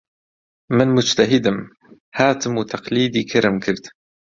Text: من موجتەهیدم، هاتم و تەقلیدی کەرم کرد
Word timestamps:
من 0.77 0.87
موجتەهیدم، 0.95 1.57
هاتم 2.17 2.53
و 2.55 2.67
تەقلیدی 2.71 3.27
کەرم 3.31 3.55
کرد 3.65 3.83